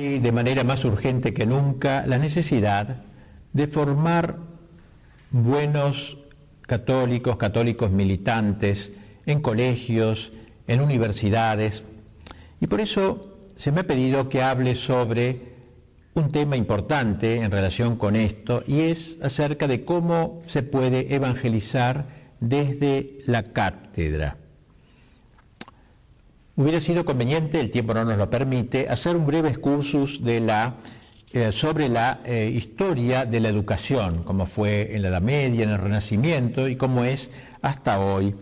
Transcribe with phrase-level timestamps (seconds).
[0.00, 3.02] hoy de manera más urgente que nunca la necesidad
[3.52, 4.38] de formar
[5.30, 6.18] buenos
[6.62, 8.92] católicos, católicos militantes
[9.26, 10.32] en colegios,
[10.66, 11.82] en universidades.
[12.60, 15.50] Y por eso se me ha pedido que hable sobre
[16.14, 22.06] un tema importante en relación con esto y es acerca de cómo se puede evangelizar
[22.40, 24.39] desde la cátedra.
[26.60, 31.88] Hubiera sido conveniente, el tiempo no nos lo permite, hacer un breve excursus eh, sobre
[31.88, 36.68] la eh, historia de la educación, como fue en la Edad Media, en el Renacimiento
[36.68, 37.30] y cómo es
[37.62, 38.34] hasta hoy.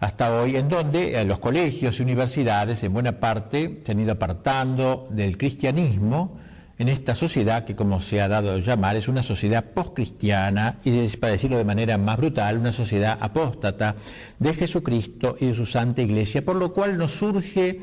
[0.00, 4.12] Hasta hoy, en donde eh, los colegios y universidades en buena parte se han ido
[4.12, 6.38] apartando del cristianismo
[6.82, 11.06] en esta sociedad que, como se ha dado a llamar, es una sociedad postcristiana y,
[11.16, 13.94] para decirlo de manera más brutal, una sociedad apóstata
[14.40, 17.82] de Jesucristo y de su Santa Iglesia, por lo cual nos surge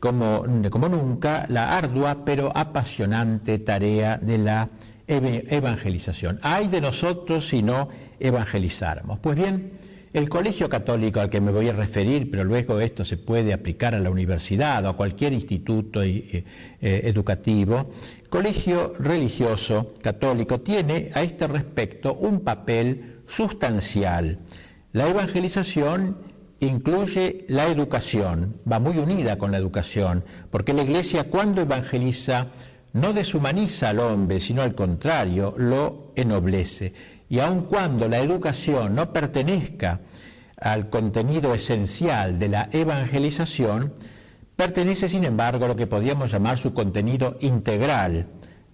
[0.00, 4.70] como, como nunca la ardua pero apasionante tarea de la
[5.06, 6.38] evangelización.
[6.40, 9.18] Hay de nosotros si no evangelizáramos.
[9.18, 9.72] Pues bien,
[10.18, 13.94] el colegio católico al que me voy a referir, pero luego esto se puede aplicar
[13.94, 16.44] a la universidad o a cualquier instituto eh,
[16.80, 17.90] eh, educativo,
[18.28, 24.40] colegio religioso católico tiene a este respecto un papel sustancial.
[24.92, 26.18] La evangelización
[26.60, 32.48] incluye la educación, va muy unida con la educación, porque la Iglesia cuando evangeliza
[32.92, 36.92] no deshumaniza al hombre, sino al contrario, lo ennoblece
[37.28, 40.00] y aun cuando la educación no pertenezca
[40.60, 43.92] al contenido esencial de la evangelización,
[44.56, 48.26] pertenece sin embargo a lo que podríamos llamar su contenido integral,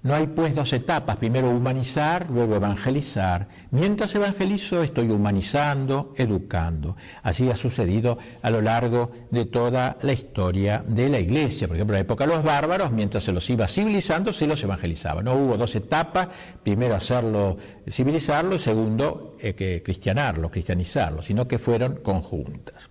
[0.05, 3.49] no hay pues dos etapas, primero humanizar, luego evangelizar.
[3.71, 6.95] Mientras evangelizo estoy humanizando, educando.
[7.23, 11.67] Así ha sucedido a lo largo de toda la historia de la Iglesia.
[11.69, 14.63] Por ejemplo, en la época de los bárbaros, mientras se los iba civilizando, se los
[14.63, 15.23] evangelizaba.
[15.23, 16.29] No hubo dos etapas,
[16.63, 17.57] primero hacerlo
[17.89, 22.91] civilizarlo, segundo eh, que cristianarlo, cristianizarlo, sino que fueron conjuntas.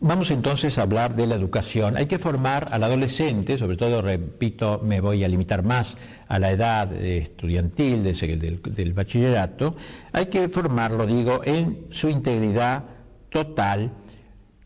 [0.00, 1.96] Vamos entonces a hablar de la educación.
[1.96, 5.96] Hay que formar al adolescente, sobre todo, repito, me voy a limitar más
[6.28, 9.74] a la edad estudiantil del, bachillerato,
[10.12, 12.84] hay que formarlo, digo, en su integridad
[13.30, 13.90] total,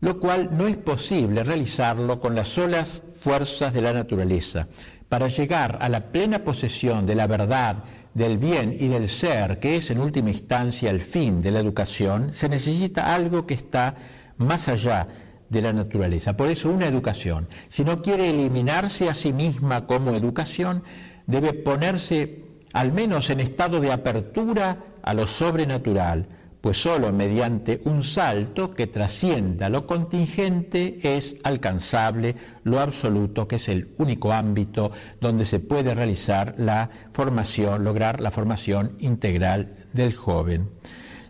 [0.01, 4.67] lo cual no es posible realizarlo con las solas fuerzas de la naturaleza.
[5.07, 7.83] Para llegar a la plena posesión de la verdad,
[8.13, 12.33] del bien y del ser, que es en última instancia el fin de la educación,
[12.33, 13.95] se necesita algo que está
[14.41, 15.07] más allá
[15.49, 16.37] de la naturaleza.
[16.37, 20.83] Por eso una educación, si no quiere eliminarse a sí misma como educación,
[21.27, 26.27] debe ponerse al menos en estado de apertura a lo sobrenatural,
[26.61, 33.67] pues sólo mediante un salto que trascienda lo contingente es alcanzable lo absoluto, que es
[33.67, 40.69] el único ámbito donde se puede realizar la formación, lograr la formación integral del joven.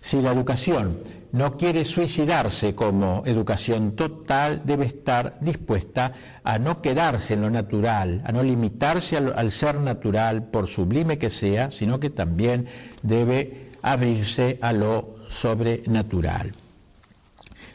[0.01, 0.99] Si la educación
[1.31, 8.22] no quiere suicidarse como educación total, debe estar dispuesta a no quedarse en lo natural,
[8.25, 12.68] a no limitarse al, ser natural, por sublime que sea, sino que también
[13.02, 16.53] debe abrirse a lo sobrenatural.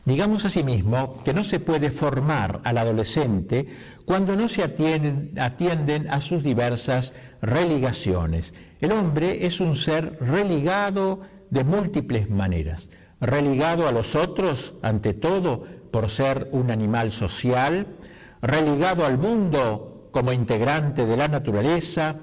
[0.05, 3.67] Digamos asimismo que no se puede formar al adolescente
[4.05, 7.13] cuando no se atienden, atienden, a sus diversas
[7.43, 8.55] religaciones.
[8.81, 12.89] El hombre es un ser religado de múltiples maneras
[13.21, 17.87] religado a los otros, ante todo, por ser un animal social,
[18.43, 22.17] religado al mundo como integrante de la naturaleza,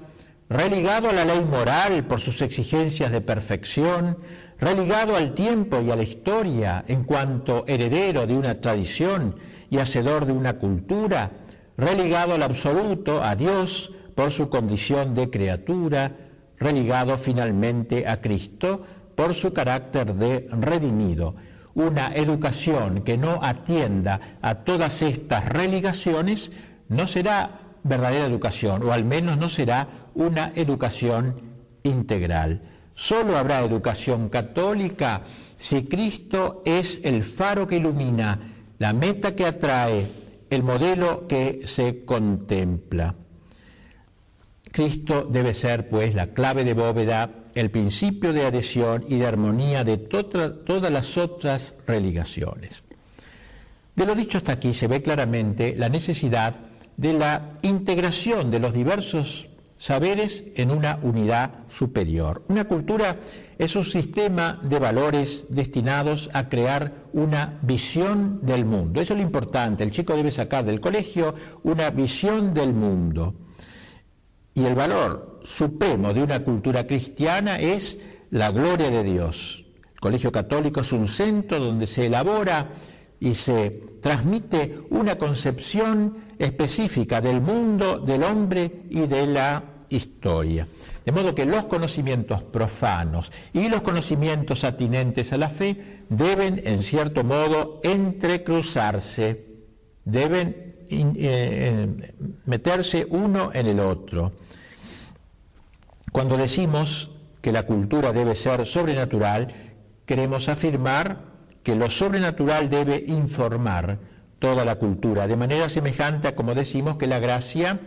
[0.48, 4.18] religado a la ley moral por sus exigencias de perfección,
[4.58, 9.36] religado al tiempo y a la historia en cuanto heredero de una tradición
[9.70, 11.30] y hacedor de una cultura,
[11.76, 16.12] religado al absoluto, a Dios, por su condición de criatura,
[16.58, 21.34] religado finalmente a Cristo, por su carácter de redimido.
[21.74, 26.52] Una educación que no atienda a todas estas religaciones
[26.88, 31.34] no será verdadera educación, o al menos no será una educación
[31.82, 32.62] integral.
[32.94, 35.22] Solo habrá educación católica
[35.58, 38.38] si Cristo es el faro que ilumina,
[38.78, 40.06] la meta que atrae,
[40.50, 43.14] el modelo que se contempla.
[44.70, 49.84] Cristo debe ser, pues, la clave de bóveda el principio de adhesión y de armonía
[49.84, 52.82] de todas las otras religaciones.
[53.94, 56.56] De lo dicho hasta aquí se ve claramente la necesidad
[56.96, 59.48] de la integración de los diversos
[59.78, 62.42] saberes en una unidad superior.
[62.48, 63.18] Una cultura
[63.58, 69.00] es un sistema de valores destinados a crear una visión del mundo.
[69.00, 69.84] Eso es lo importante.
[69.84, 73.34] El chico debe sacar del colegio una visión del mundo.
[74.54, 77.98] Y el valor supremo de una cultura cristiana es
[78.30, 79.64] la gloria de Dios.
[79.94, 82.70] El Colegio Católico es un centro donde se elabora
[83.20, 83.70] y se
[84.00, 90.66] transmite una concepción específica del mundo, del hombre y de la historia.
[91.04, 96.78] De modo que los conocimientos profanos y los conocimientos atinentes a la fe deben, en
[96.78, 99.44] cierto modo, entrecruzarse,
[100.04, 101.88] deben eh, eh,
[102.46, 104.32] meterse uno en el otro.
[106.14, 107.10] Cuando decimos
[107.42, 109.48] que la cultura debe ser sobrenatural,
[110.06, 111.18] queremos afirmar
[111.64, 113.98] que lo sobrenatural debe informar
[114.38, 117.80] toda la cultura, de manera semejante a como decimos que la gracia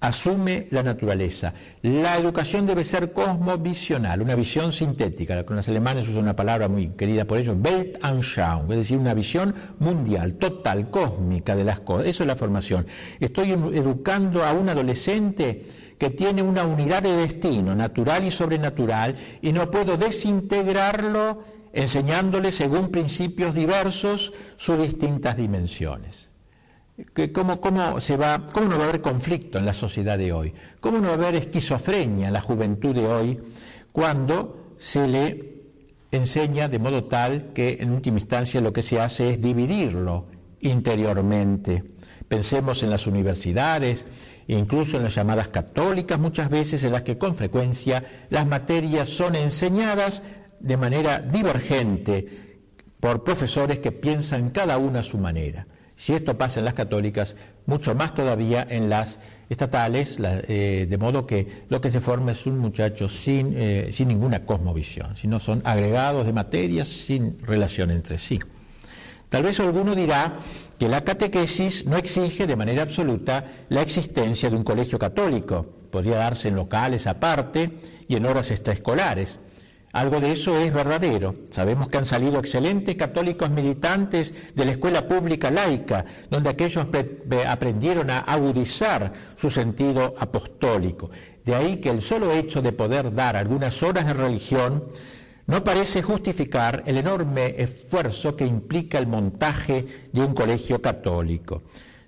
[0.00, 1.52] asume la naturaleza.
[1.82, 7.26] La educación debe ser cosmovisional, una visión sintética, los alemanes usan una palabra muy querida
[7.26, 12.06] por ellos, Weltanschauung, es decir, una visión mundial, total, cósmica de las cosas.
[12.06, 12.86] Eso es la formación.
[13.20, 15.66] Estoy educando a un adolescente
[15.98, 21.42] que tiene una unidad de destino, natural y sobrenatural, y no puedo desintegrarlo
[21.72, 26.28] enseñándole según principios diversos sus distintas dimensiones.
[27.32, 30.52] ¿Cómo, cómo, se va, ¿Cómo no va a haber conflicto en la sociedad de hoy?
[30.80, 33.38] ¿Cómo no va a haber esquizofrenia en la juventud de hoy
[33.92, 35.58] cuando se le
[36.10, 40.26] enseña de modo tal que en última instancia lo que se hace es dividirlo
[40.60, 41.84] interiormente?
[42.26, 44.06] Pensemos en las universidades,
[44.56, 49.36] incluso en las llamadas católicas, muchas veces en las que con frecuencia las materias son
[49.36, 50.22] enseñadas
[50.58, 52.26] de manera divergente
[52.98, 55.66] por profesores que piensan cada una a su manera.
[55.94, 57.36] Si esto pasa en las católicas,
[57.66, 59.18] mucho más todavía en las
[59.48, 64.08] estatales, eh, de modo que lo que se forma es un muchacho sin, eh, sin
[64.08, 68.38] ninguna cosmovisión, sino son agregados de materias sin relación entre sí.
[69.28, 70.34] Tal vez alguno dirá
[70.78, 76.18] que la catequesis no exige de manera absoluta la existencia de un colegio católico, podría
[76.18, 79.38] darse en locales aparte y en horas extraescolares.
[79.92, 81.34] Algo de eso es verdadero.
[81.50, 86.86] Sabemos que han salido excelentes católicos militantes de la escuela pública laica, donde aquellos
[87.46, 91.10] aprendieron a agudizar su sentido apostólico.
[91.44, 94.84] De ahí que el solo hecho de poder dar algunas horas de religión
[95.48, 101.62] no parece justificar el enorme esfuerzo que implica el montaje de un colegio católico.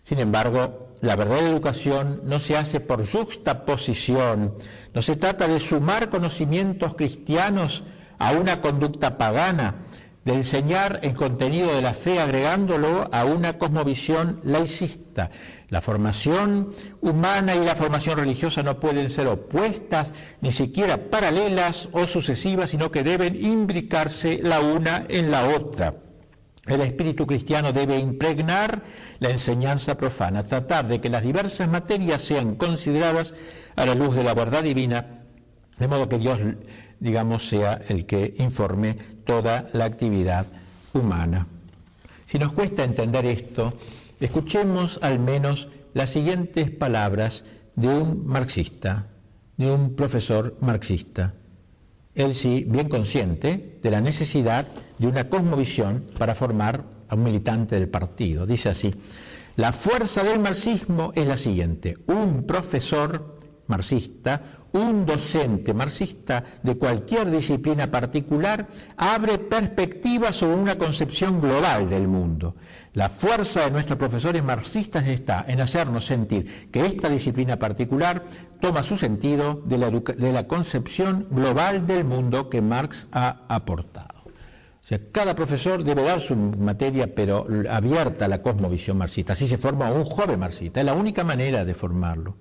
[0.04, 4.56] Sin embargo, la verdadera educación no se hace por juxtaposición,
[4.92, 7.82] no se trata de sumar conocimientos cristianos
[8.19, 9.87] a una conducta pagana,
[10.34, 15.30] enseñar el contenido de la fe agregándolo a una cosmovisión laicista.
[15.68, 22.06] La formación humana y la formación religiosa no pueden ser opuestas, ni siquiera paralelas o
[22.06, 25.94] sucesivas, sino que deben imbricarse la una en la otra.
[26.66, 28.82] El espíritu cristiano debe impregnar
[29.18, 33.34] la enseñanza profana, tratar de que las diversas materias sean consideradas
[33.76, 35.24] a la luz de la verdad divina,
[35.78, 36.38] de modo que Dios,
[37.00, 38.94] digamos, sea el que informe
[39.25, 40.47] toda la actividad
[40.93, 41.47] humana.
[42.26, 43.75] Si nos cuesta entender esto,
[44.20, 47.44] escuchemos al menos las siguientes palabras
[47.75, 49.06] de un marxista,
[49.56, 51.35] de un profesor marxista.
[52.14, 54.67] Él sí, bien consciente de la necesidad
[54.99, 58.47] de una cosmovisión para formar a un militante del partido.
[58.47, 58.94] Dice así,
[59.57, 67.30] la fuerza del marxismo es la siguiente, un profesor marxista, un docente marxista de cualquier
[67.30, 72.56] disciplina particular abre perspectivas sobre una concepción global del mundo.
[72.92, 78.24] La fuerza de nuestros profesores marxistas está en hacernos sentir que esta disciplina particular
[78.60, 79.78] toma su sentido de
[80.32, 84.20] la, concepción global del mundo que Marx ha aportado
[85.12, 89.34] cada profesor debe dar su materia, pero abierta a la cosmovisión marxista.
[89.34, 90.80] Así se forma un joven marxista.
[90.80, 92.36] Es la única manera de formarlo.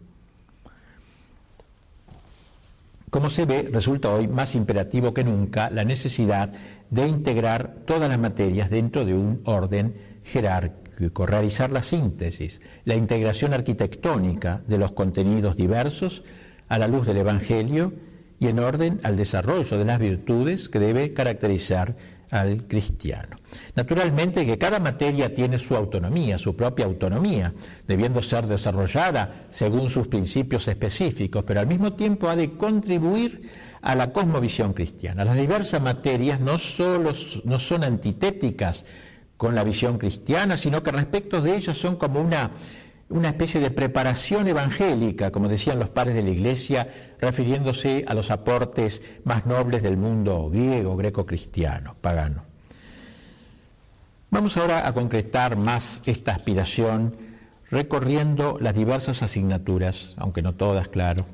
[3.19, 6.53] Como se ve, resulta hoy más imperativo que nunca la necesidad
[6.89, 13.53] de integrar todas las materias dentro de un orden jerárquico, realizar la síntesis, la integración
[13.53, 16.23] arquitectónica de los contenidos diversos
[16.69, 17.91] a la luz del Evangelio
[18.39, 21.97] y en orden al desarrollo de las virtudes que debe caracterizar
[22.31, 23.37] al cristiano.
[23.75, 27.53] Naturalmente que cada materia tiene su autonomía, su propia autonomía,
[27.87, 33.49] debiendo ser desarrollada según sus principios específicos, pero al mismo tiempo ha de contribuir
[33.81, 35.25] a la cosmovisión cristiana.
[35.25, 37.11] Las diversas materias no solo
[37.45, 38.85] no son antitéticas
[39.37, 42.51] con la visión cristiana, sino que respecto de ellas son como una
[43.09, 48.29] una especie de preparación evangélica, como decían los padres de la Iglesia, refiriéndose a los
[48.29, 52.43] aportes más nobles del mundo griego, greco-cristiano, pagano.
[54.29, 57.17] Vamos ahora a concretar más esta aspiración
[57.71, 61.25] recorriendo las diversas asignaturas, aunque no todas, claro.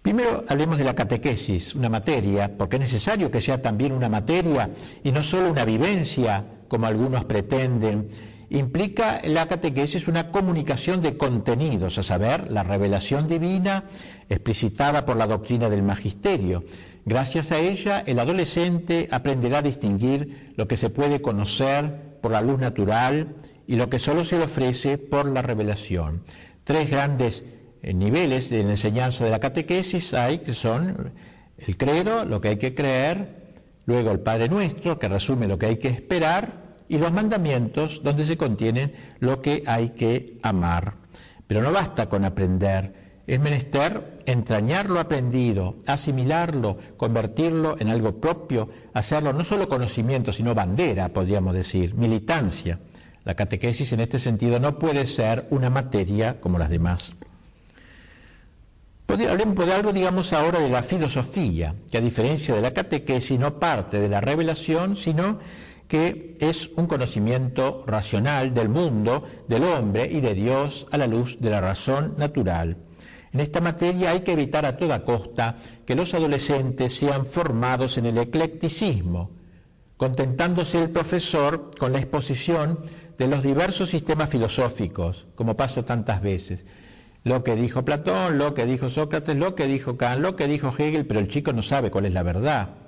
[0.00, 4.70] Primero hablemos de la catequesis, una materia, porque es necesario que sea también una materia
[5.02, 8.08] y no solo una vivencia, como algunos pretenden.
[8.52, 13.84] Implica la catequesis una comunicación de contenidos, a saber, la revelación divina
[14.28, 16.62] explicitada por la doctrina del magisterio.
[17.06, 22.42] Gracias a ella, el adolescente aprenderá a distinguir lo que se puede conocer por la
[22.42, 26.22] luz natural y lo que solo se le ofrece por la revelación.
[26.62, 27.44] Tres grandes
[27.82, 31.14] eh, niveles de enseñanza de la catequesis hay que son
[31.56, 33.28] el credo, lo que hay que creer,
[33.86, 36.61] luego el Padre Nuestro, que resume lo que hay que esperar,
[36.92, 40.94] y los mandamientos, donde se contienen lo que hay que amar.
[41.46, 48.68] Pero no basta con aprender, es menester entrañar lo aprendido, asimilarlo, convertirlo en algo propio,
[48.92, 52.78] hacerlo no solo conocimiento, sino bandera, podríamos decir, militancia.
[53.24, 57.14] La catequesis en este sentido no puede ser una materia como las demás.
[59.08, 63.58] Hablemos de algo, digamos, ahora de la filosofía, que a diferencia de la catequesis no
[63.58, 65.38] parte de la revelación, sino
[65.92, 71.36] que es un conocimiento racional del mundo, del hombre y de Dios a la luz
[71.38, 72.78] de la razón natural.
[73.30, 78.06] En esta materia hay que evitar a toda costa que los adolescentes sean formados en
[78.06, 79.32] el eclecticismo,
[79.98, 82.78] contentándose el profesor con la exposición
[83.18, 86.64] de los diversos sistemas filosóficos, como pasa tantas veces.
[87.22, 90.74] Lo que dijo Platón, lo que dijo Sócrates, lo que dijo Kant, lo que dijo
[90.74, 92.81] Hegel, pero el chico no sabe cuál es la verdad.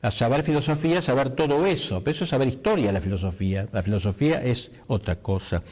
[0.00, 3.68] A saber filosofía, saber todo eso, pero eso es saber historia la filosofía.
[3.72, 5.62] La filosofía es otra cosa.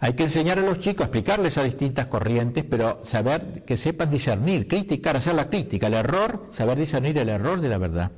[0.00, 4.66] Hay que enseñar a los chicos, explicarles a distintas corrientes, pero saber que sepan discernir,
[4.66, 8.10] criticar, hacer la crítica, el error, saber discernir el error de la verdad.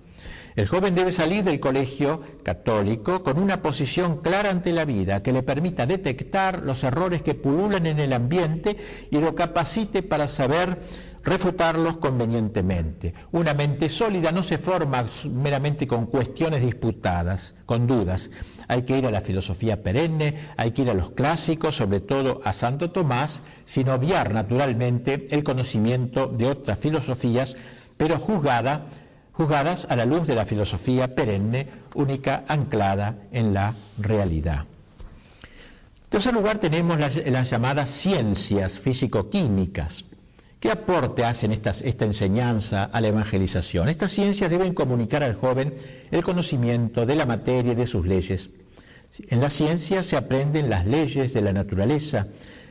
[0.56, 5.32] El joven debe salir del colegio católico con una posición clara ante la vida que
[5.32, 8.76] le permita detectar los errores que pululan en el ambiente
[9.10, 10.78] y lo capacite para saber
[11.24, 13.14] refutarlos convenientemente.
[13.32, 18.30] Una mente sólida no se forma meramente con cuestiones disputadas, con dudas.
[18.68, 22.40] Hay que ir a la filosofía perenne, hay que ir a los clásicos, sobre todo
[22.44, 27.56] a Santo Tomás, sin obviar naturalmente el conocimiento de otras filosofías,
[27.96, 28.86] pero juzgada
[29.34, 34.60] juzgadas a la luz de la filosofía perenne, única anclada en la realidad.
[36.04, 40.04] En tercer lugar tenemos las, llamadas ciencias físico-químicas.
[40.64, 43.90] ¿Qué aporte hacen esta enseñanza a la evangelización?
[43.90, 45.74] Estas ciencias deben comunicar al joven
[46.10, 48.48] el conocimiento de la materia y de sus leyes.
[49.28, 52.28] En la ciencia se aprenden las leyes de la naturaleza.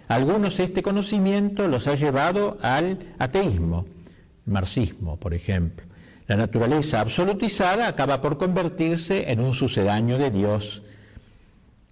[0.08, 3.86] Algunos este conocimiento los ha llevado al ateísmo,
[4.48, 5.86] marxismo, por ejemplo.
[6.26, 10.82] La naturaleza absolutizada acaba por convertirse en un sucedáneo de Dios.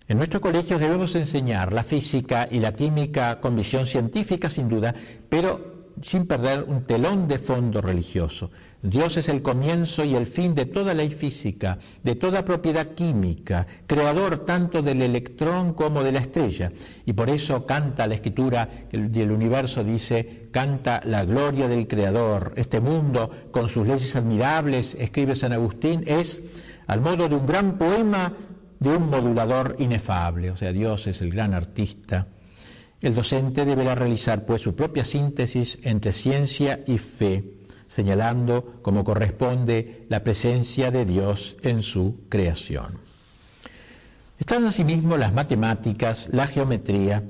[0.07, 4.95] En nuestros colegios debemos enseñar la física y la química con visión científica, sin duda,
[5.29, 8.51] pero sin perder un telón de fondo religioso.
[8.83, 13.67] Dios es el comienzo y el fin de toda ley física, de toda propiedad química,
[13.85, 16.71] creador tanto del electrón como de la estrella.
[17.05, 22.53] Y por eso canta la escritura del universo, dice, canta la gloria del Creador.
[22.55, 26.41] Este mundo, con sus leyes admirables, escribe San Agustín, es
[26.87, 28.33] al modo de un gran poema
[28.79, 30.49] de un modulador inefable.
[30.49, 32.27] O sea, Dios es el gran artista.
[33.01, 40.05] El docente deberá realizar pues su propia síntesis entre ciencia y fe señalando como corresponde
[40.07, 42.99] la presencia de Dios en su creación.
[44.39, 47.21] Están asimismo las matemáticas, la geometría.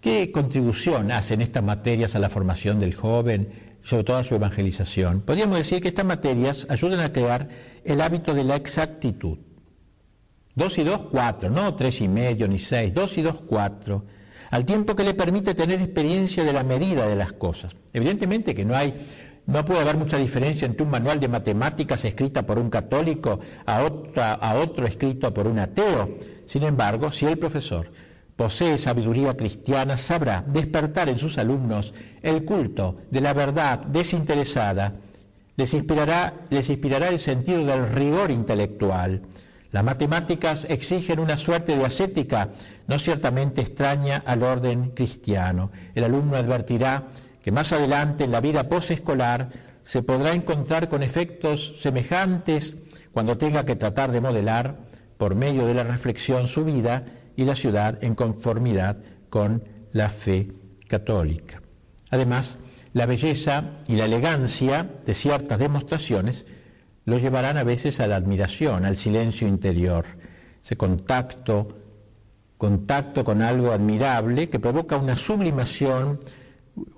[0.00, 3.50] ¿Qué contribución hacen estas materias a la formación del joven,
[3.82, 5.20] sobre todo a su evangelización?
[5.20, 7.46] Podríamos decir que estas materias ayudan a crear
[7.84, 9.36] el hábito de la exactitud.
[10.54, 14.06] Dos y dos, cuatro, no tres y medio ni seis, dos y dos, cuatro,
[14.50, 17.76] al tiempo que le permite tener experiencia de la medida de las cosas.
[17.92, 18.94] Evidentemente que no hay
[19.46, 23.78] no puede haber mucha diferencia entre un manual de matemáticas escrita por un católico a,
[23.78, 26.18] a otro escrito por un ateo.
[26.44, 27.90] Sin embargo, si el profesor
[28.36, 34.96] posee sabiduría cristiana, sabrá despertar en sus alumnos el culto de la verdad desinteresada,
[35.56, 39.22] les inspirará, les inspirará el sentido del rigor intelectual.
[39.72, 42.50] Las matemáticas exigen una suerte de ascética
[42.88, 45.70] no ciertamente extraña al orden cristiano.
[45.94, 47.08] El alumno advertirá
[47.40, 49.50] que más adelante en la vida posescolar
[49.84, 52.76] se podrá encontrar con efectos semejantes
[53.12, 54.78] cuando tenga que tratar de modelar
[55.18, 57.04] por medio de la reflexión su vida
[57.36, 58.96] y la ciudad en conformidad
[59.30, 60.52] con la fe
[60.88, 61.62] católica.
[62.10, 62.58] Además,
[62.94, 66.46] la belleza y la elegancia de ciertas demostraciones
[67.04, 70.04] lo llevarán a veces a la admiración, al silencio interior,
[70.64, 71.77] ese contacto,
[72.58, 76.18] contacto con algo admirable que provoca una sublimación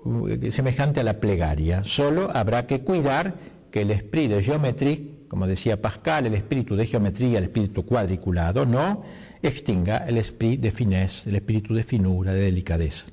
[0.03, 1.83] uh, semejante a la plegaria.
[1.83, 3.35] Solo habrá que cuidar
[3.71, 4.97] que el espíritu de geometría,
[5.29, 9.03] como decía Pascal, el espíritu de geometría, el espíritu cuadriculado, no
[9.41, 13.05] extinga el espíritu de finesse, el espíritu de finura, de delicadeza.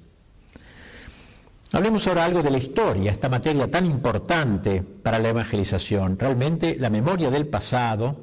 [1.70, 6.18] Hablemos ahora algo de la historia, esta materia tan importante para la evangelización.
[6.18, 8.22] Realmente la memoria del pasado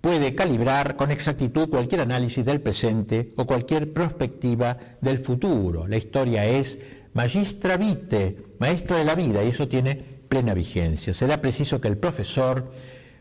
[0.00, 5.86] puede calibrar con exactitud cualquier análisis del presente o cualquier perspectiva del futuro.
[5.86, 6.78] La historia es
[7.12, 9.94] magistra vitae, maestra de la vida, y eso tiene
[10.28, 11.12] plena vigencia.
[11.12, 12.70] Será preciso que el profesor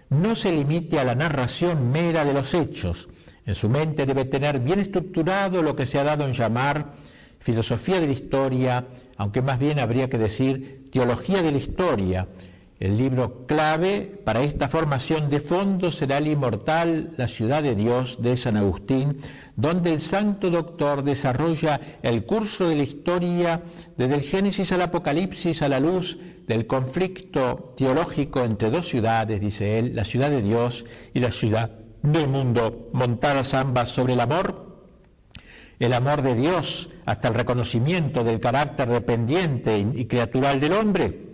[0.10, 3.10] no se limite a la narración mera de los hechos.
[3.46, 6.94] En su mente debe tener bien estructurado lo que se ha dado en llamar
[7.40, 12.28] filosofía de la historia, aunque más bien habría que decir teología de la historia.
[12.80, 18.22] El libro clave para esta formación de fondo será el inmortal La ciudad de Dios
[18.22, 19.20] de San Agustín,
[19.58, 23.62] donde el santo doctor desarrolla el curso de la historia
[23.98, 26.18] desde el Génesis al Apocalipsis a la luz
[26.48, 31.72] del conflicto teológico entre dos ciudades, dice él, la ciudad de Dios y la ciudad
[32.02, 34.70] del mundo, montadas ambas sobre el amor
[35.80, 41.29] el amor de Dios hasta el reconocimiento del carácter dependiente y criatural del hombre,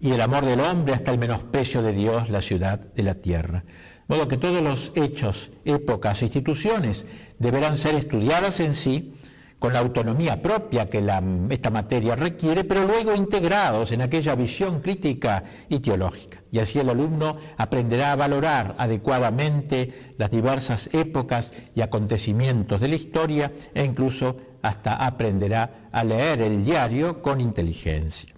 [0.00, 3.64] y el amor del hombre hasta el menosprecio de Dios, la ciudad de la tierra.
[4.08, 7.04] De modo que todos los hechos, épocas, instituciones
[7.38, 9.14] deberán ser estudiadas en sí
[9.58, 11.04] con la autonomía propia que
[11.50, 16.38] esta materia requiere, pero luego integrados en aquella visión crítica y teológica.
[16.52, 22.94] Y así el alumno aprenderá a valorar adecuadamente las diversas épocas y acontecimientos de la
[22.94, 28.37] historia e incluso hasta aprenderá a leer el diario con inteligencia.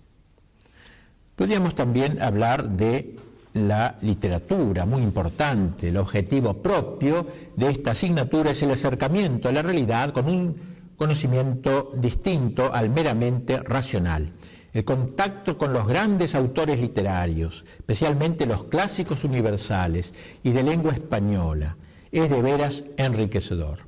[1.40, 3.16] Podríamos también hablar de
[3.54, 5.88] la literatura, muy importante.
[5.88, 7.24] El objetivo propio
[7.56, 10.54] de esta asignatura es el acercamiento a la realidad con un
[10.98, 14.30] conocimiento distinto al meramente racional.
[14.74, 21.74] El contacto con los grandes autores literarios, especialmente los clásicos universales y de lengua española,
[22.12, 23.78] es de veras enriquecedor.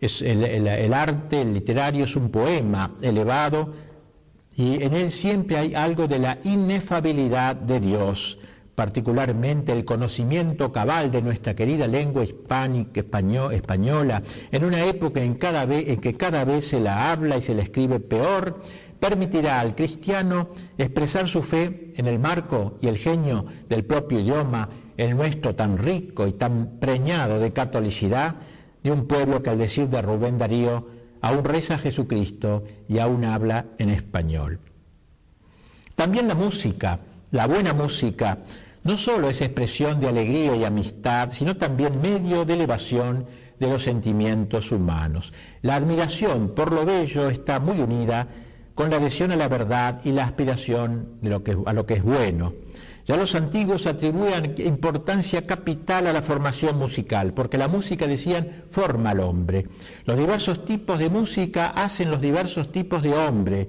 [0.00, 3.87] El, el arte literario es un poema elevado
[4.58, 8.40] y en él siempre hay algo de la inefabilidad de Dios,
[8.74, 13.00] particularmente el conocimiento cabal de nuestra querida lengua hispánica,
[13.52, 17.62] española, en una época en, en que cada vez se la habla y se la
[17.62, 18.60] escribe peor,
[18.98, 24.70] permitirá al cristiano expresar su fe en el marco y el genio del propio idioma,
[24.96, 28.34] el nuestro tan rico y tan preñado de catolicidad,
[28.82, 33.66] de un pueblo que al decir de Rubén Darío aún reza Jesucristo y aún habla
[33.78, 34.58] en español.
[35.94, 37.00] También la música,
[37.30, 38.38] la buena música,
[38.84, 43.26] no solo es expresión de alegría y amistad, sino también medio de elevación
[43.58, 45.32] de los sentimientos humanos.
[45.62, 48.28] La admiración por lo bello está muy unida
[48.74, 51.18] con la adhesión a la verdad y la aspiración
[51.66, 52.54] a lo que es bueno.
[53.08, 59.10] Ya los antiguos atribuían importancia capital a la formación musical, porque la música, decían, forma
[59.10, 59.66] al hombre.
[60.04, 63.68] Los diversos tipos de música hacen los diversos tipos de hombre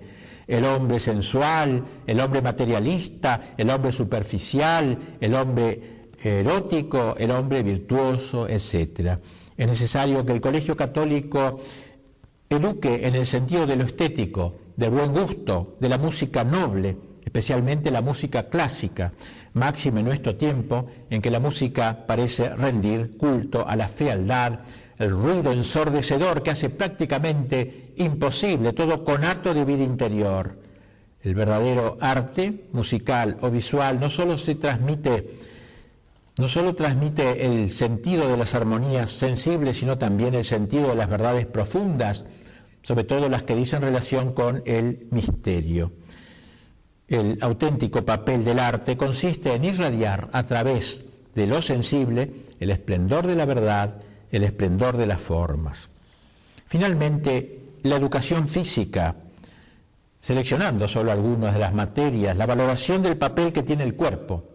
[0.50, 8.50] el hombre sensual, el hombre materialista, el hombre superficial, el hombre erótico, el hombre virtuoso,
[8.50, 9.20] etc.
[9.56, 11.60] Es necesario que el Colegio Católico
[12.50, 16.98] eduque en el sentido de lo estético, del buen gusto, de la música noble,
[17.30, 19.14] especialmente la música clásica,
[19.54, 24.62] máxima en nuestro tiempo en que la música parece rendir culto a la fealdad,
[24.98, 30.58] el ruido ensordecedor que hace prácticamente imposible todo conato de vida interior.
[31.22, 35.38] El verdadero arte musical o visual no solo se transmite
[36.38, 41.10] no solo transmite el sentido de las armonías sensibles, sino también el sentido de las
[41.10, 42.24] verdades profundas,
[42.82, 45.92] sobre todo las que dicen relación con el misterio.
[47.10, 53.26] El auténtico papel del arte consiste en irradiar a través de lo sensible el esplendor
[53.26, 55.90] de la verdad el esplendor de las formas.
[56.68, 59.16] Finalmente, la educación física,
[60.22, 64.49] seleccionando solo algunas de las materias, la valoración del papel que tiene el cuerpo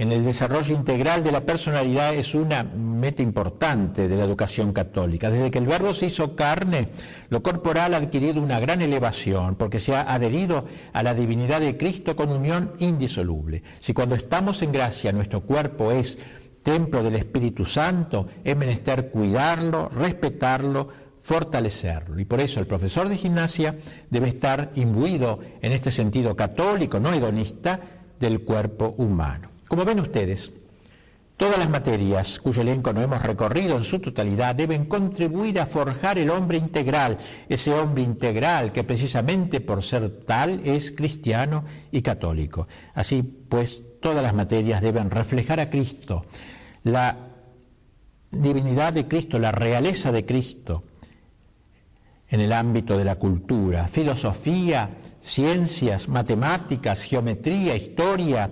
[0.00, 5.28] en el desarrollo integral de la personalidad es una meta importante de la educación católica.
[5.28, 6.88] Desde que el verbo se hizo carne,
[7.28, 11.76] lo corporal ha adquirido una gran elevación porque se ha adherido a la divinidad de
[11.76, 13.62] Cristo con unión indisoluble.
[13.80, 16.16] Si cuando estamos en gracia nuestro cuerpo es
[16.62, 20.88] templo del Espíritu Santo, es menester cuidarlo, respetarlo,
[21.20, 22.18] fortalecerlo.
[22.18, 23.76] Y por eso el profesor de gimnasia
[24.08, 27.78] debe estar imbuido en este sentido católico, no hedonista,
[28.18, 29.49] del cuerpo humano.
[29.70, 30.50] Como ven ustedes,
[31.36, 36.18] todas las materias cuyo elenco no hemos recorrido en su totalidad deben contribuir a forjar
[36.18, 42.66] el hombre integral, ese hombre integral que precisamente por ser tal es cristiano y católico.
[42.94, 46.26] Así pues, todas las materias deben reflejar a Cristo,
[46.82, 47.16] la
[48.32, 50.82] divinidad de Cristo, la realeza de Cristo,
[52.28, 58.50] en el ámbito de la cultura, filosofía, ciencias, matemáticas, geometría, historia,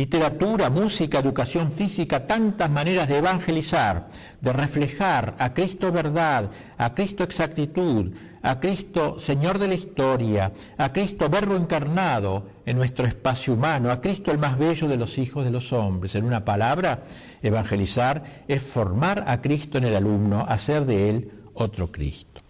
[0.00, 4.08] literatura, música, educación física, tantas maneras de evangelizar,
[4.40, 8.10] de reflejar a Cristo verdad, a Cristo exactitud,
[8.40, 14.00] a Cristo Señor de la historia, a Cristo Verbo encarnado en nuestro espacio humano, a
[14.00, 16.14] Cristo el más bello de los hijos de los hombres.
[16.14, 17.02] En una palabra,
[17.42, 22.40] evangelizar es formar a Cristo en el alumno, hacer de él otro Cristo.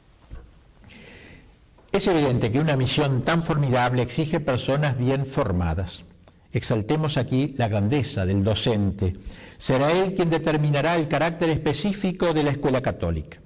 [1.90, 6.04] Es evidente que una misión tan formidable exige personas bien formadas.
[6.52, 9.16] Exaltemos aquí la grandeza del docente.
[9.56, 13.38] Será él quien determinará el carácter específico de la escuela católica,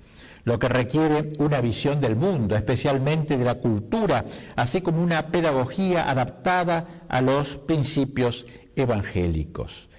[0.44, 4.24] lo que requiere una visión del mundo, especialmente de la cultura,
[4.56, 9.90] así como una pedagogía adaptada a los principios evangélicos.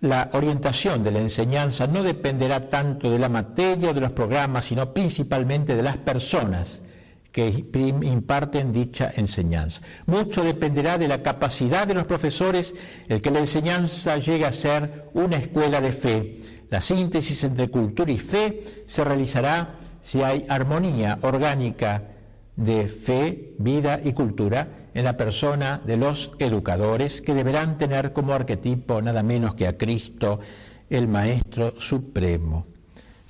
[0.00, 4.64] La orientación de la enseñanza no dependerá tanto de la materia o de los programas,
[4.66, 6.82] sino principalmente de las personas
[7.32, 9.80] que imparten dicha enseñanza.
[10.06, 12.74] Mucho dependerá de la capacidad de los profesores
[13.08, 16.40] el que la enseñanza llegue a ser una escuela de fe.
[16.68, 22.02] La síntesis entre cultura y fe se realizará si hay armonía orgánica
[22.56, 28.34] de fe, vida y cultura en la persona de los educadores que deberán tener como
[28.34, 30.40] arquetipo nada menos que a Cristo,
[30.90, 32.71] el Maestro Supremo.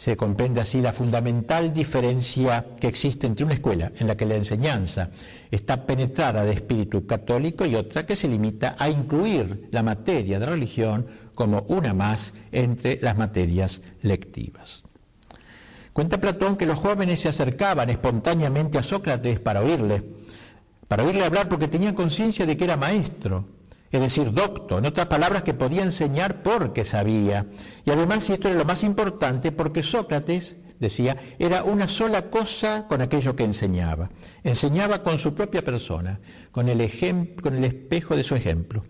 [0.02, 4.34] Se comprende así la fundamental diferencia que existe entre una escuela en la que la
[4.34, 5.10] enseñanza
[5.48, 10.46] está penetrada de espíritu católico y otra que se limita a incluir la materia de
[10.46, 14.82] religión como una más entre las materias lectivas.
[15.92, 20.02] Cuenta Platón que los jóvenes se acercaban espontáneamente a Sócrates para oírle,
[20.88, 23.44] para oírle hablar porque tenían conciencia de que era maestro
[23.92, 27.46] es decir, docto, en otras palabras, que podía enseñar porque sabía.
[27.84, 32.86] Y además, y esto era lo más importante, porque Sócrates, decía, era una sola cosa
[32.88, 34.10] con aquello que enseñaba.
[34.42, 38.82] Enseñaba con su propia persona, con el, espejo de su ejemplo.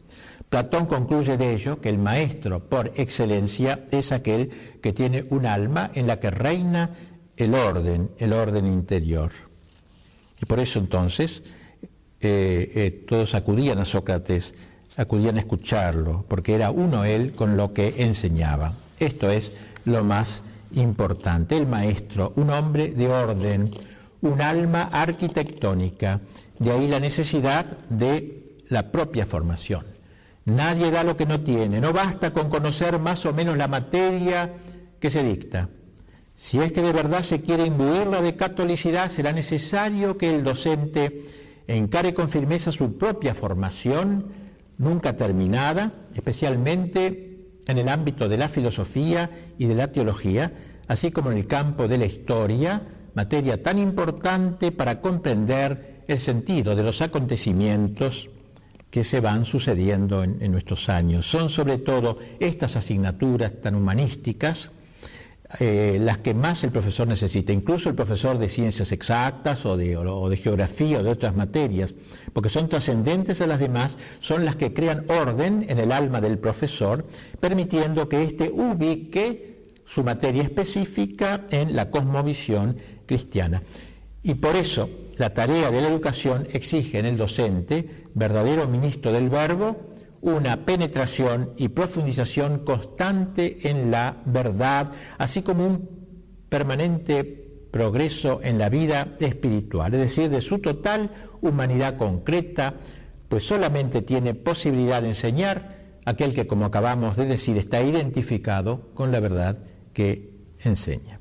[0.49, 5.91] Platón concluye de ello que el maestro por excelencia es aquel que tiene un alma
[5.95, 6.91] en la que reina
[7.37, 9.33] el orden, el orden interior.
[10.41, 11.43] Y por eso entonces
[12.21, 14.55] eh, eh, todos acudían a Sócrates
[14.97, 18.75] acudían a escucharlo, porque era uno él con lo que enseñaba.
[18.99, 19.53] Esto es
[19.85, 20.43] lo más
[20.75, 21.57] importante.
[21.57, 23.71] El maestro, un hombre de orden,
[24.21, 26.21] un alma arquitectónica,
[26.59, 29.85] de ahí la necesidad de la propia formación.
[30.45, 34.53] Nadie da lo que no tiene, no basta con conocer más o menos la materia
[34.99, 35.69] que se dicta.
[36.35, 41.25] Si es que de verdad se quiere imbuirla de catolicidad, será necesario que el docente
[41.69, 44.42] encare con firmeza su propia formación,
[44.83, 50.53] nunca terminada, especialmente en el ámbito de la filosofía y de la teología,
[50.89, 52.83] así como en el campo de la historia,
[53.15, 58.29] materia tan importante para comprender el sentido de los acontecimientos
[58.91, 61.31] que se van sucediendo en, nuestros años.
[61.31, 64.71] Son sobre todo estas asignaturas tan humanísticas
[65.61, 69.97] eh, las que más el profesor necesita, incluso el profesor de ciencias exactas o de,
[69.97, 71.95] o de geografía o de otras materias,
[72.33, 76.39] porque son trascendentes a las demás, son las que crean orden en el alma del
[76.39, 77.07] profesor,
[77.39, 83.63] permitiendo que éste ubique su materia específica en la cosmovisión cristiana.
[84.23, 84.89] Y por eso
[85.19, 89.77] la tarea de la educación exige en el docente, verdadero ministro del verbo,
[90.23, 95.91] una penetración y profundización constante en la verdad, así como un
[96.49, 97.25] permanente
[97.71, 102.75] progreso en la vida espiritual, es decir, de su total humanidad concreta,
[103.29, 109.11] pues solamente tiene posibilidad de enseñar aquel que, como acabamos de decir, está identificado con
[109.11, 109.59] la verdad
[109.93, 110.31] que
[110.61, 111.19] enseña.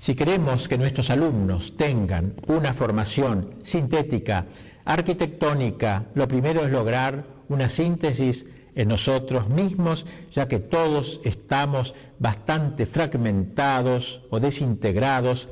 [0.00, 4.46] Si queremos que nuestros alumnos tengan una formación sintética,
[4.84, 12.86] arquitectónica, lo primero es lograr una síntesis en nosotros mismos, ya que todos estamos bastante
[12.86, 15.48] fragmentados o desintegrados,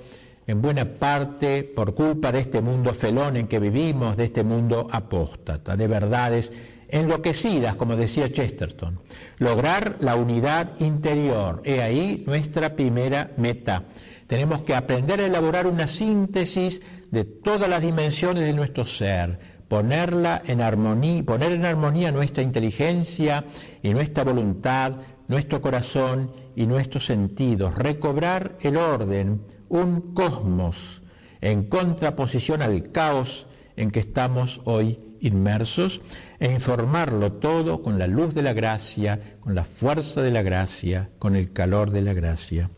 [0.46, 4.87] en buena parte por culpa de este mundo felón en que vivimos, de este mundo
[4.92, 6.52] apóstata, de verdades
[6.88, 9.00] enloquecidas, como decía Chesterton.
[9.38, 13.85] Lograr la unidad interior, he ahí nuestra primera meta.
[14.28, 16.80] Tenemos que aprender a elaborar una síntesis
[17.11, 23.44] de todas las dimensiones de nuestro ser, ponerla en armonía, poner en armonía nuestra inteligencia
[23.83, 24.96] y nuestra voluntad,
[25.29, 31.02] nuestro corazón y nuestros sentidos, recobrar el orden, un cosmos
[31.40, 36.00] en contraposición al caos en que estamos hoy inmersos
[36.38, 41.11] e informarlo todo con la luz de la gracia, con la fuerza de la gracia,
[41.18, 42.70] con el calor de la gracia.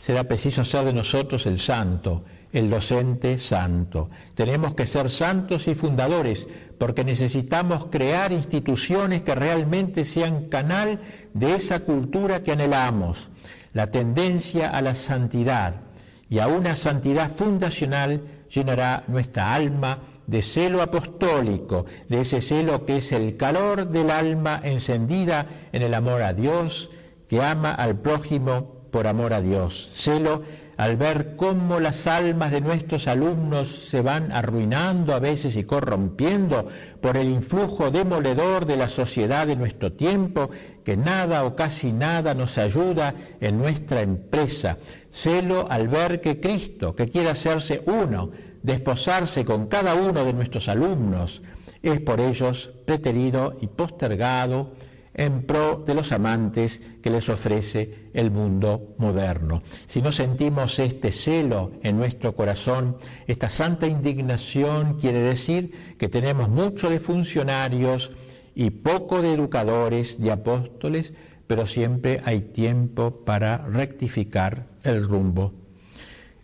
[0.00, 4.10] Será preciso hacer de nosotros el santo, el docente santo.
[4.34, 11.00] Tenemos que ser santos y fundadores porque necesitamos crear instituciones que realmente sean canal
[11.34, 13.30] de esa cultura que anhelamos,
[13.72, 15.82] la tendencia a la santidad
[16.28, 22.98] y a una santidad fundacional llenará nuestra alma de celo apostólico, de ese celo que
[22.98, 26.90] es el calor del alma encendida en el amor a Dios,
[27.28, 29.90] que ama al prójimo por amor a Dios.
[29.94, 30.42] Celo
[30.80, 36.68] al ver cómo las almas de nuestros alumnos se van arruinando a veces y corrompiendo
[37.02, 40.48] por el influjo demoledor de la sociedad de nuestro tiempo,
[40.82, 44.78] que nada o casi nada nos ayuda en nuestra empresa.
[45.12, 48.30] Celo al ver que Cristo, que quiere hacerse uno,
[48.62, 51.42] desposarse con cada uno de nuestros alumnos,
[51.82, 54.72] es por ellos preterido y postergado
[55.14, 59.60] en pro de los amantes que les ofrece el mundo moderno.
[59.86, 62.96] Si no sentimos este celo en nuestro corazón,
[63.26, 68.12] esta santa indignación quiere decir que tenemos mucho de funcionarios
[68.54, 71.12] y poco de educadores, de apóstoles,
[71.46, 75.54] pero siempre hay tiempo para rectificar el rumbo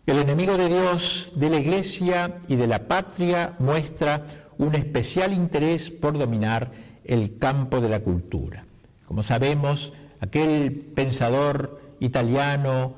[0.06, 4.24] el enemigo de Dios, de la Iglesia y de la patria muestra
[4.56, 6.70] un especial interés por dominar
[7.08, 8.64] el campo de la cultura.
[9.06, 12.94] Como sabemos, aquel pensador italiano,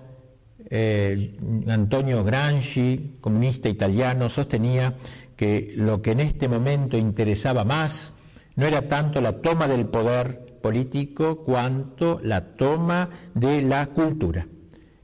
[0.70, 1.36] eh,
[1.68, 4.96] Antonio Gramsci, comunista italiano, sostenía
[5.36, 8.12] que lo que en este momento interesaba más
[8.56, 14.46] no era tanto la toma del poder político cuanto la toma de la cultura.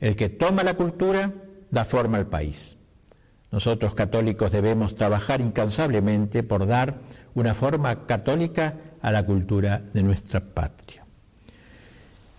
[0.00, 1.32] El que toma la cultura
[1.70, 2.76] da forma al país.
[3.50, 6.98] Nosotros católicos debemos trabajar incansablemente por dar
[7.34, 11.04] una forma católica a la cultura de nuestra patria.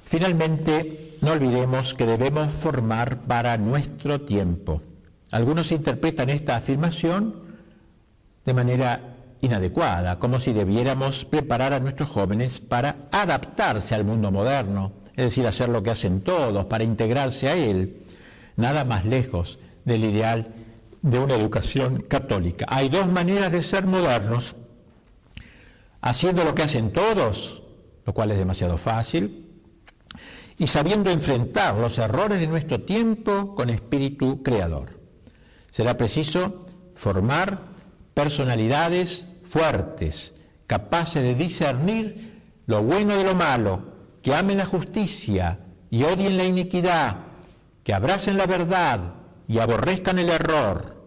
[0.04, 4.82] Finalmente, no olvidemos que debemos formar para nuestro tiempo.
[5.32, 7.36] Algunos interpretan esta afirmación
[8.46, 14.92] de manera inadecuada, como si debiéramos preparar a nuestros jóvenes para adaptarse al mundo moderno,
[15.16, 18.06] es decir, hacer lo que hacen todos, para integrarse a él
[18.56, 20.48] nada más lejos del ideal
[21.04, 22.66] de una educación católica.
[22.70, 24.56] Hay dos maneras de ser modernos,
[26.06, 27.64] haciendo lo que hacen todos,
[28.06, 29.50] lo cual es demasiado fácil,
[30.56, 35.00] y sabiendo enfrentar los errores de nuestro tiempo con espíritu creador.
[35.72, 37.60] Será preciso formar
[38.14, 40.36] personalidades fuertes,
[40.68, 43.82] capaces de discernir lo bueno de lo malo,
[44.22, 47.18] que amen la justicia y odien la iniquidad,
[47.84, 49.16] que abracen la verdad
[49.48, 51.04] y aborrezcan el error.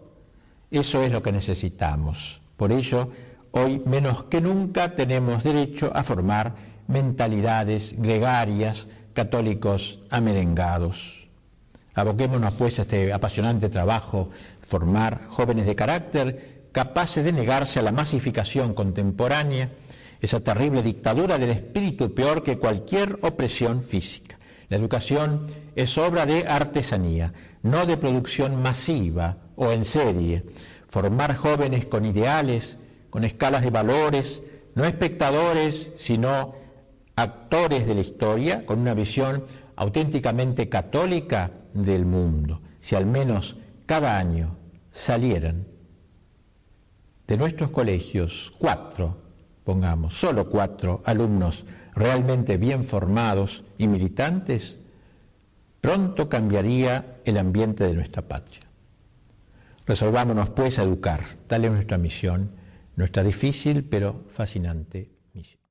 [0.69, 2.41] Eso es lo que necesitamos.
[2.57, 3.11] Por ello,
[3.51, 6.55] hoy menos que nunca tenemos derecho a formar
[6.87, 11.27] mentalidades gregarias, católicos amerengados.
[11.95, 14.29] Aboquémonos pues a este apasionante trabajo,
[14.67, 19.71] formar jóvenes de carácter capaces de negarse a la masificación contemporánea,
[20.21, 24.37] esa terrible dictadura del espíritu peor que cualquier opresión física.
[24.69, 27.33] La educación es obra de artesanía,
[27.63, 30.45] no de producción masiva o en serie.
[30.87, 32.77] Formar jóvenes con ideales,
[33.09, 34.43] con escalas de valores,
[34.75, 36.55] no espectadores, sino
[37.15, 39.43] actores de la historia, con una visión
[39.75, 42.61] auténticamente católica del mundo.
[42.79, 44.55] Si al menos cada año
[44.91, 45.67] salieran
[47.27, 49.17] de nuestros colegios cuatro,
[49.63, 54.77] pongamos, solo cuatro alumnos realmente bien formados y militantes,
[55.81, 58.61] pronto cambiaría el ambiente de nuestra patria.
[59.85, 62.51] Resolvámonos pues a educar, tal es nuestra misión,
[62.99, 65.09] nuestra difícil pero fascinante